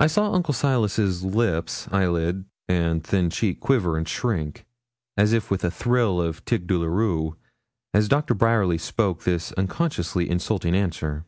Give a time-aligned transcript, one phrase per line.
[0.00, 4.66] I saw Uncle Silas's lip, eyelid, and thin cheek quiver and shrink,
[5.16, 7.36] as if with a thrill of tic douloureux,
[7.92, 11.24] as Doctor Bryerly spoke this unconsciously insulting answer.